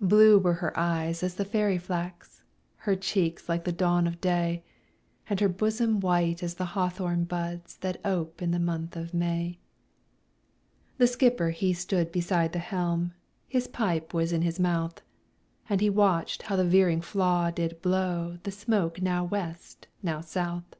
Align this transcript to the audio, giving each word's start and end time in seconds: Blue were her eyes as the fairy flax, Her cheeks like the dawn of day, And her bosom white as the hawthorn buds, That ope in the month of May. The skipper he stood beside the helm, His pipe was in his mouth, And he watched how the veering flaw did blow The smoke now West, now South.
Blue 0.00 0.38
were 0.38 0.54
her 0.54 0.72
eyes 0.80 1.22
as 1.22 1.34
the 1.34 1.44
fairy 1.44 1.76
flax, 1.76 2.42
Her 2.76 2.96
cheeks 2.96 3.50
like 3.50 3.64
the 3.64 3.70
dawn 3.70 4.06
of 4.06 4.18
day, 4.18 4.64
And 5.28 5.38
her 5.40 5.48
bosom 5.50 6.00
white 6.00 6.42
as 6.42 6.54
the 6.54 6.64
hawthorn 6.72 7.24
buds, 7.24 7.76
That 7.76 8.00
ope 8.02 8.40
in 8.40 8.50
the 8.50 8.58
month 8.58 8.96
of 8.96 9.12
May. 9.12 9.58
The 10.96 11.06
skipper 11.06 11.50
he 11.50 11.74
stood 11.74 12.10
beside 12.12 12.54
the 12.54 12.58
helm, 12.60 13.12
His 13.46 13.68
pipe 13.68 14.14
was 14.14 14.32
in 14.32 14.40
his 14.40 14.58
mouth, 14.58 15.02
And 15.68 15.82
he 15.82 15.90
watched 15.90 16.44
how 16.44 16.56
the 16.56 16.64
veering 16.64 17.02
flaw 17.02 17.50
did 17.50 17.82
blow 17.82 18.38
The 18.44 18.50
smoke 18.50 19.02
now 19.02 19.22
West, 19.22 19.86
now 20.02 20.22
South. 20.22 20.76